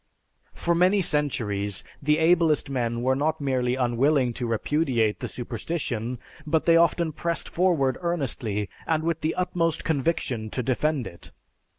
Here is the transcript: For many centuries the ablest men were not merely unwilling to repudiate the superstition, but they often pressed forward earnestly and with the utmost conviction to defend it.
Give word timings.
For 0.55 0.73
many 0.73 1.03
centuries 1.03 1.83
the 2.01 2.17
ablest 2.17 2.71
men 2.71 3.03
were 3.03 3.15
not 3.15 3.39
merely 3.39 3.75
unwilling 3.75 4.33
to 4.33 4.47
repudiate 4.47 5.19
the 5.19 5.27
superstition, 5.27 6.17
but 6.43 6.65
they 6.65 6.75
often 6.75 7.11
pressed 7.11 7.47
forward 7.47 7.99
earnestly 8.01 8.67
and 8.87 9.03
with 9.03 9.21
the 9.21 9.35
utmost 9.35 9.83
conviction 9.83 10.49
to 10.49 10.63
defend 10.63 11.05
it. 11.05 11.29